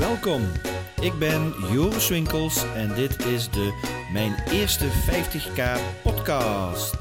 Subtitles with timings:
[0.00, 0.42] Welkom,
[1.00, 3.72] ik ben Joris Winkels en dit is de
[4.12, 5.62] Mijn Eerste 50k
[6.02, 6.96] podcast.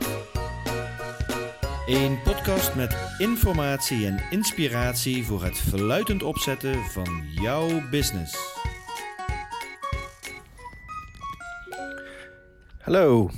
[1.86, 8.38] Een podcast met informatie en inspiratie voor het verluidend opzetten van jouw business.
[12.82, 13.30] Hallo.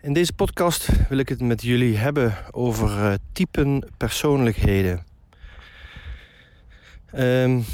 [0.00, 5.06] In deze podcast wil ik het met jullie hebben over uh, typen persoonlijkheden.
[7.14, 7.64] Um,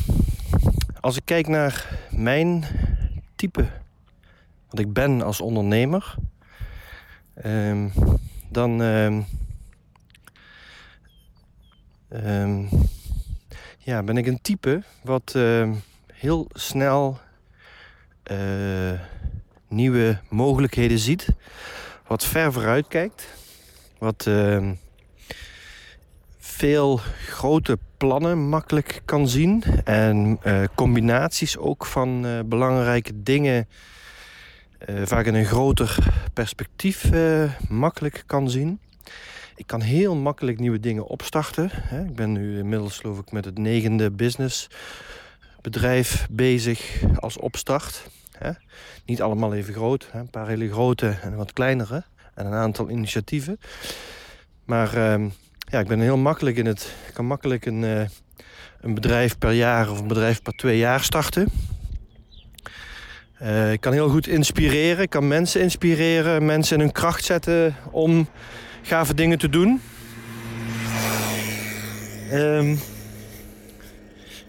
[1.04, 2.64] als ik kijk naar mijn
[3.36, 3.66] type,
[4.70, 6.14] wat ik ben als ondernemer,
[7.44, 7.92] um,
[8.48, 9.26] dan um,
[13.78, 15.36] ja, ben ik een type wat
[16.12, 17.18] heel snel
[18.30, 19.00] uh,
[19.68, 21.28] nieuwe mogelijkheden ziet,
[22.06, 23.26] wat ver vooruit kijkt,
[23.98, 24.26] wat
[26.46, 29.62] veel grote plannen makkelijk kan zien.
[29.84, 33.68] En uh, combinaties ook van uh, belangrijke dingen
[34.88, 35.98] uh, vaak in een groter
[36.32, 37.10] perspectief
[37.68, 38.78] makkelijk kan zien.
[39.56, 41.68] Ik kan heel makkelijk nieuwe dingen opstarten.
[41.72, 42.04] Hè.
[42.04, 48.06] Ik ben nu inmiddels geloof ik met het negende businessbedrijf bezig als opstart.
[48.38, 48.50] Hè.
[49.04, 50.08] Niet allemaal even groot.
[50.10, 50.18] Hè.
[50.18, 52.04] Een paar hele grote en wat kleinere.
[52.34, 53.58] En een aantal initiatieven.
[54.64, 55.28] Maar ehm,
[55.74, 56.94] ja, ik ben heel makkelijk in het.
[57.12, 58.00] Kan makkelijk een, uh,
[58.80, 61.48] een bedrijf per jaar of een bedrijf per twee jaar starten.
[63.42, 65.02] Uh, ik kan heel goed inspireren.
[65.02, 68.28] Ik kan mensen inspireren, mensen in hun kracht zetten om
[68.82, 69.80] gave dingen te doen.
[72.32, 72.78] Um,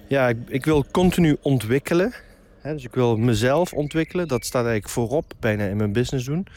[0.08, 2.14] ja, ik, ik, wil continu ontwikkelen.
[2.62, 4.28] Hè, dus ik wil mezelf ontwikkelen.
[4.28, 6.48] Dat staat eigenlijk voorop bijna in mijn business doen.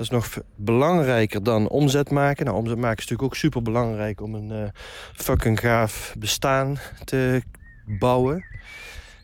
[0.00, 2.44] Dat is nog belangrijker dan omzet maken.
[2.44, 4.68] Nou, omzet maken is natuurlijk ook super belangrijk om een uh,
[5.14, 7.42] fucking gaaf bestaan te
[7.98, 8.44] bouwen.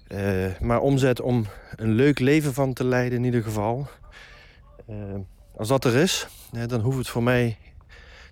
[0.09, 3.88] Uh, maar omzet om een leuk leven van te leiden in ieder geval.
[4.91, 4.97] Uh,
[5.56, 6.26] als dat er is,
[6.66, 7.56] dan hoeft het voor mij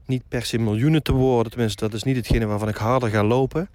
[0.06, 1.52] niet per se miljoenen te worden.
[1.52, 3.70] Tenminste, dat is niet hetgene waarvan ik harder ga lopen.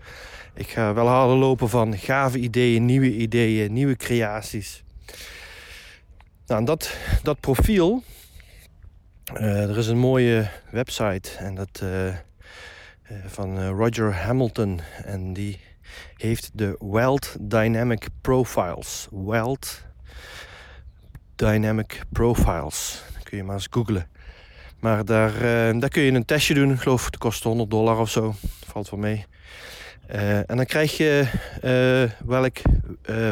[0.54, 4.84] Ik ga wel harder lopen van gave ideeën, nieuwe ideeën, nieuwe creaties.
[6.46, 8.04] Nou, dat, dat profiel,
[9.34, 12.14] er is een mooie website en dat, uh, uh,
[13.26, 14.82] van Roger Hamilton.
[15.04, 15.60] En die
[16.16, 19.08] heeft de Weld Dynamic Profiles.
[19.12, 19.86] Weld
[21.36, 23.04] Dynamic Profiles.
[23.24, 24.08] Kun je maar eens googlen.
[24.80, 25.40] Maar daar,
[25.80, 26.72] daar kun je een testje doen.
[26.72, 28.36] Ik geloof het kost 100 dollar of zo.
[28.66, 29.26] Valt wel mee.
[30.08, 31.26] en dan krijg je
[32.26, 32.58] welk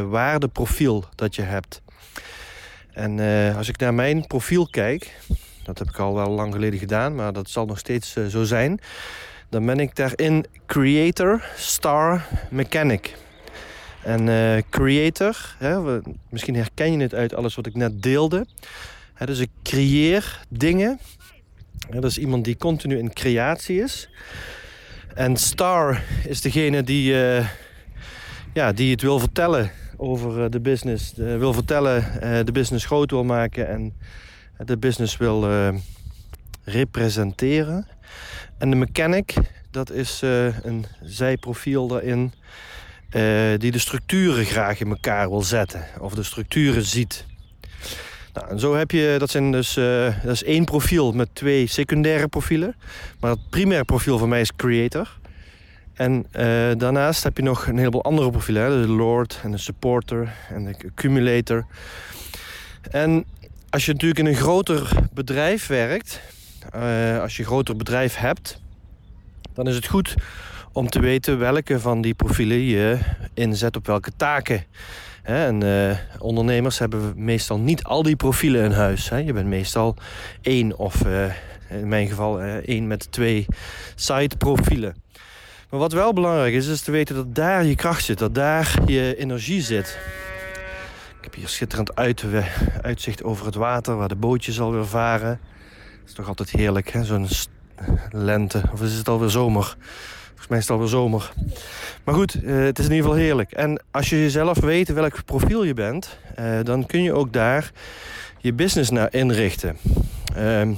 [0.09, 1.81] waardeprofiel dat je hebt.
[2.91, 3.19] En
[3.55, 5.15] als ik naar mijn profiel kijk,
[5.67, 8.43] dat heb ik al wel lang geleden gedaan, maar dat zal nog steeds uh, zo
[8.43, 8.79] zijn.
[9.49, 13.15] Dan ben ik daarin creator, star, mechanic.
[14.03, 18.45] En uh, creator, hè, misschien herken je het uit alles wat ik net deelde.
[19.13, 20.99] Hè, dus ik creëer dingen.
[21.89, 24.09] Hè, dat is iemand die continu in creatie is.
[25.13, 27.47] En star is degene die, uh,
[28.53, 31.13] ja, die het wil vertellen over de business.
[31.15, 32.05] wil vertellen,
[32.45, 33.93] de business groot wil maken en
[34.65, 35.69] de business wil uh,
[36.63, 37.87] representeren.
[38.57, 39.33] En de mechanic,
[39.71, 42.33] dat is uh, een zijprofiel daarin...
[43.11, 45.85] Uh, die de structuren graag in elkaar wil zetten.
[45.99, 47.25] Of de structuren ziet.
[48.33, 49.73] Nou, en zo heb je, dat, zijn dus,
[50.23, 52.75] dat is één profiel met twee secundaire profielen.
[53.19, 55.19] Maar het primaire profiel van mij is creator.
[55.93, 56.25] En
[56.77, 58.63] daarnaast heb je nog een heleboel andere profielen.
[58.63, 58.81] Hè?
[58.81, 61.65] De lord en de supporter en de accumulator.
[62.91, 63.25] En
[63.69, 66.21] als je natuurlijk in een groter bedrijf werkt,
[66.75, 68.61] uh, als je een groter bedrijf hebt,
[69.53, 70.15] dan is het goed
[70.71, 72.97] om te weten welke van die profielen je
[73.33, 74.63] inzet op welke taken.
[75.23, 79.07] En uh, ondernemers hebben meestal niet al die profielen in huis.
[79.07, 79.95] Je bent meestal
[80.41, 81.25] één of uh,
[81.69, 83.45] in mijn geval één met twee
[83.95, 84.95] site profielen.
[85.69, 88.77] Maar wat wel belangrijk is, is te weten dat daar je kracht zit, dat daar
[88.85, 89.97] je energie zit
[91.27, 92.23] heb hier schitterend uit,
[92.81, 95.29] uitzicht over het water waar de bootjes alweer varen.
[95.29, 97.03] Het is toch altijd heerlijk, hè?
[97.03, 97.27] Zo'n
[98.11, 98.61] lente.
[98.73, 99.75] Of is het alweer zomer?
[100.25, 101.33] Volgens mij is het alweer zomer.
[102.03, 103.51] Maar goed, eh, het is in ieder geval heerlijk.
[103.51, 107.71] En als je jezelf weet welk profiel je bent, eh, dan kun je ook daar
[108.39, 109.77] je business naar inrichten.
[110.37, 110.69] Uh,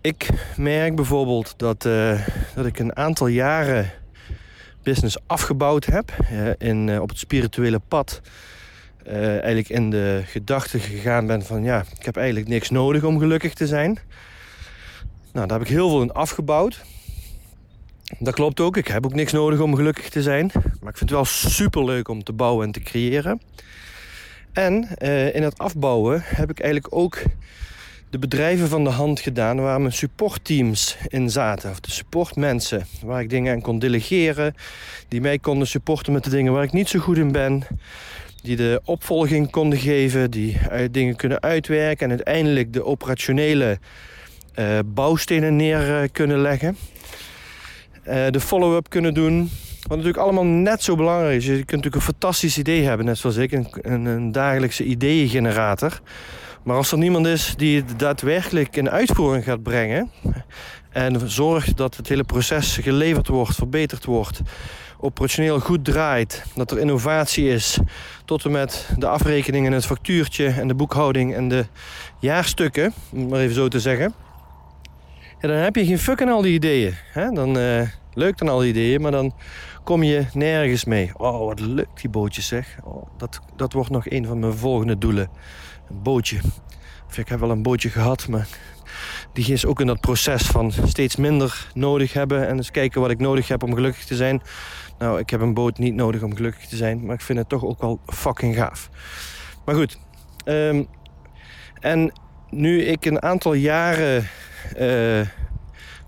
[0.00, 2.20] ik merk bijvoorbeeld dat, uh,
[2.54, 3.90] dat ik een aantal jaren
[4.82, 6.12] business afgebouwd heb
[6.58, 8.20] in, op het spirituele pad
[9.08, 13.18] uh, eigenlijk in de gedachte gegaan ben van ja, ik heb eigenlijk niks nodig om
[13.18, 13.98] gelukkig te zijn.
[15.32, 16.84] Nou, daar heb ik heel veel in afgebouwd.
[18.18, 18.76] Dat klopt ook.
[18.76, 20.50] Ik heb ook niks nodig om gelukkig te zijn.
[20.54, 23.40] Maar ik vind het wel super leuk om te bouwen en te creëren.
[24.52, 27.22] En uh, in het afbouwen heb ik eigenlijk ook
[28.10, 31.70] de bedrijven van de hand gedaan waar mijn supportteams in zaten.
[31.70, 32.86] Of de supportmensen.
[33.02, 34.54] Waar ik dingen aan kon delegeren.
[35.08, 37.64] Die mij konden supporten met de dingen waar ik niet zo goed in ben.
[38.46, 40.30] Die de opvolging konden geven.
[40.30, 40.58] Die
[40.90, 42.04] dingen kunnen uitwerken.
[42.04, 43.78] En uiteindelijk de operationele
[44.58, 46.76] uh, bouwstenen neer uh, kunnen leggen.
[48.30, 49.50] De follow-up kunnen doen.
[49.80, 51.46] Wat natuurlijk allemaal net zo belangrijk is.
[51.46, 53.52] Je kunt natuurlijk een fantastisch idee hebben, net zoals ik.
[53.52, 56.00] Een, een, een dagelijkse ideeëngenerator.
[56.62, 60.10] Maar als er niemand is die het daadwerkelijk in uitvoering gaat brengen...
[60.90, 64.40] en zorgt dat het hele proces geleverd wordt, verbeterd wordt...
[65.00, 67.78] operationeel goed draait, dat er innovatie is...
[68.24, 71.66] tot en met de afrekening en het factuurtje en de boekhouding en de
[72.18, 72.92] jaarstukken...
[73.12, 74.14] om maar even zo te zeggen...
[75.40, 76.94] Ja, dan heb je geen fuck aan al die ideeën.
[77.12, 77.30] Hè?
[77.30, 79.34] Dan, uh, leuk dan al die ideeën, maar dan
[79.84, 81.10] kom je nergens mee.
[81.16, 82.76] Oh, wat leuk die bootjes zeg.
[82.84, 85.28] Oh, dat, dat wordt nog een van mijn volgende doelen.
[85.88, 86.40] Een bootje.
[87.14, 88.48] Ik heb wel een bootje gehad, maar
[89.32, 92.48] die is ook in dat proces van steeds minder nodig hebben.
[92.48, 94.42] En eens kijken wat ik nodig heb om gelukkig te zijn.
[94.98, 97.04] Nou, ik heb een boot niet nodig om gelukkig te zijn.
[97.04, 98.90] Maar ik vind het toch ook wel fucking gaaf.
[99.64, 99.98] Maar goed.
[100.44, 100.86] Um,
[101.80, 102.12] en
[102.50, 104.28] nu ik een aantal jaren...
[104.78, 105.20] Uh,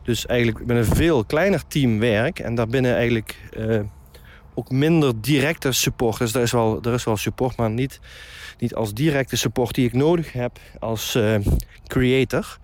[0.03, 2.39] dus eigenlijk met een veel kleiner team werk.
[2.39, 3.81] En daarbinnen eigenlijk uh,
[4.59, 6.19] ook minder directe support.
[6.19, 8.01] Dus er is wel, er is wel support, maar niet
[8.59, 11.39] niet als directe support die ik nodig heb als uh,
[11.87, 12.59] creator.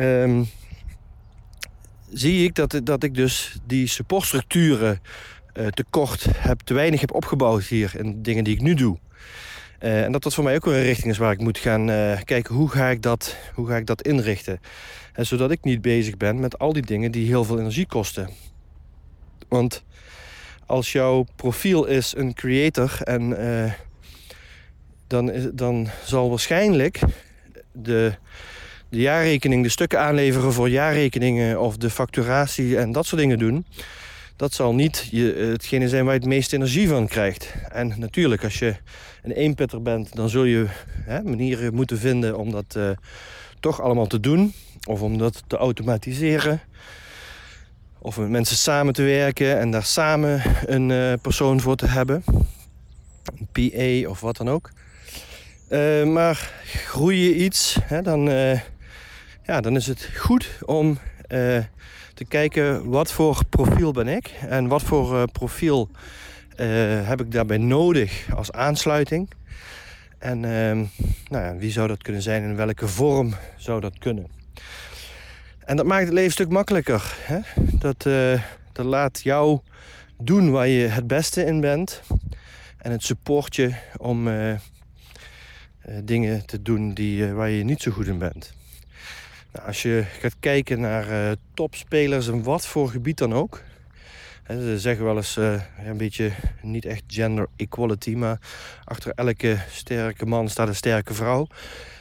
[0.00, 0.48] Um,
[2.10, 5.00] zie ik dat, dat ik dus die supportstructuren
[5.54, 8.98] uh, te kort heb, te weinig heb opgebouwd hier in dingen die ik nu doe.
[9.80, 11.86] Uh, en dat dat voor mij ook een richting is waar ik moet gaan
[12.24, 14.60] kijken hoe ga ik dat, hoe ga ik dat inrichten.
[15.12, 18.30] En zodat ik niet bezig ben met al die dingen die heel veel energie kosten.
[19.48, 19.84] Want
[20.66, 23.72] als jouw profiel is een creator en uh,
[25.06, 27.00] dan, dan zal waarschijnlijk
[27.72, 28.12] de,
[28.88, 33.66] de jaarrekening, de stukken aanleveren voor jaarrekeningen of de facturatie en dat soort dingen doen.
[34.36, 37.54] Dat zal niet je, hetgene zijn waar je het meeste energie van krijgt.
[37.68, 38.76] En natuurlijk, als je
[39.22, 40.66] een eenpitter bent, dan zul je
[41.04, 42.90] hè, manieren moeten vinden om dat uh,
[43.60, 44.52] toch allemaal te doen.
[44.86, 46.60] Of om dat te automatiseren.
[48.06, 52.24] Of met mensen samen te werken en daar samen een uh, persoon voor te hebben.
[53.38, 54.70] Een PA of wat dan ook.
[55.70, 58.60] Uh, maar groei je iets, hè, dan, uh,
[59.42, 60.98] ja, dan is het goed om
[62.14, 65.88] te kijken wat voor profiel ben ik en wat voor profiel
[67.02, 69.30] heb ik daarbij nodig als aansluiting.
[70.18, 70.84] En ehm,
[71.28, 74.26] nou ja, wie zou dat kunnen zijn en in welke vorm zou dat kunnen.
[75.66, 77.14] En dat maakt het leven een stuk makkelijker.
[77.20, 77.38] Hè?
[77.78, 78.02] Dat,
[78.72, 79.60] dat laat jou
[80.18, 82.02] doen waar je het beste in bent.
[82.78, 84.54] En het support je om uh,
[86.02, 88.54] dingen te doen die, waar je niet zo goed in bent.
[89.52, 93.62] Nou, als je gaat kijken naar topspelers in wat voor gebied dan ook.
[94.42, 98.38] Hè, ze zeggen wel eens een beetje niet echt gender equality, maar
[98.84, 101.46] achter elke sterke man staat een sterke vrouw.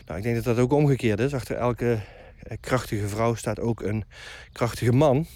[0.06, 1.34] Nou, ik denk dat dat ook omgekeerd is.
[1.34, 2.00] Achter elke
[2.60, 4.04] krachtige vrouw staat ook een
[4.52, 5.28] krachtige man.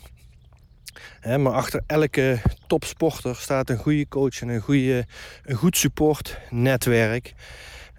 [1.23, 5.05] Maar achter elke topsporter staat een goede coach en een, goede,
[5.43, 7.33] een goed supportnetwerk.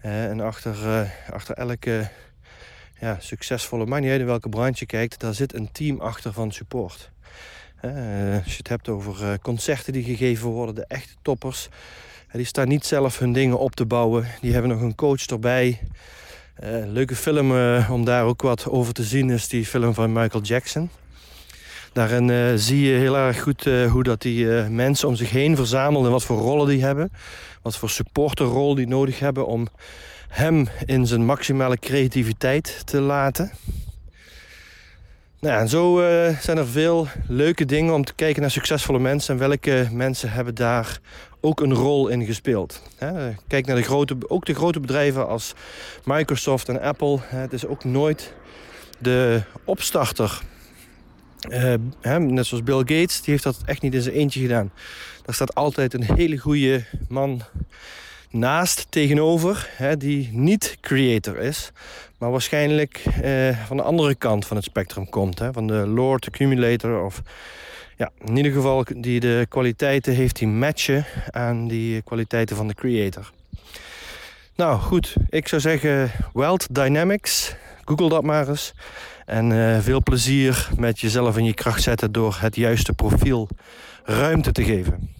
[0.01, 2.09] En achter, uh, achter elke
[3.01, 6.53] ja, succesvolle, maakt niet in welke branche je kijkt, daar zit een team achter van
[6.53, 7.11] support.
[7.85, 11.69] Uh, als je het hebt over concerten die gegeven worden, de echte toppers,
[12.33, 14.27] die staan niet zelf hun dingen op te bouwen.
[14.41, 15.81] Die hebben nog een coach erbij.
[16.87, 17.53] Leuke film
[17.91, 20.91] om daar ook wat over te zien is die film van Michael Jackson.
[21.93, 26.13] Daarin zie je heel erg goed hoe dat die mensen om zich heen verzamelen en
[26.13, 27.11] wat voor rollen die hebben
[27.63, 29.69] wat voor supporterrol die nodig hebben om
[30.29, 33.51] hem in zijn maximale creativiteit te laten.
[35.41, 39.35] Nou en zo uh, zijn er veel leuke dingen om te kijken naar succesvolle mensen
[39.35, 41.01] en welke mensen hebben daar
[41.41, 42.83] ook een rol in gespeeld.
[42.97, 45.55] Hè, kijk naar de grote, ook de grote bedrijven als
[46.05, 47.19] Microsoft en Apple.
[47.23, 48.35] Het is ook nooit
[48.99, 50.41] de opstarter
[52.01, 54.73] hè, net zoals Bill Gates, die heeft dat echt niet in zijn eentje gedaan.
[55.25, 57.43] Daar staat altijd een hele goede man
[58.31, 61.73] naast tegenover, hè, die niet creator is,
[62.19, 65.39] maar waarschijnlijk uh, van de andere kant van het spectrum komt.
[65.39, 67.23] Hè, van de Lord Accumulator of
[67.97, 72.75] ja, in ieder geval die de kwaliteiten heeft die matchen aan die kwaliteiten van de
[72.75, 73.31] creator.
[74.57, 77.55] Nou goed, ik zou zeggen Wealth Dynamics
[77.91, 78.73] Google dat maar eens.
[79.27, 83.49] En veel plezier met jezelf in je kracht zetten door het juiste profiel
[84.05, 85.15] ruimte te geven.